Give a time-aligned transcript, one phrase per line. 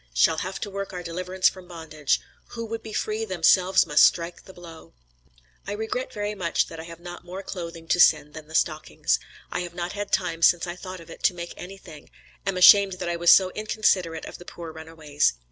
[0.15, 2.19] Shall have to work our deliverance from bondage.
[2.53, 4.95] 'Who would be free, themselves must strike the blow.'
[5.67, 9.19] "I regret very much that I have not more clothing to send than the stockings.
[9.51, 12.09] I have not had time since I thought of it, to make anything;
[12.47, 15.33] am ashamed that I was so inconsiderate of the poor runaways.